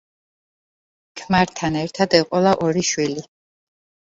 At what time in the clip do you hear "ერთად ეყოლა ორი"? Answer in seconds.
1.83-2.85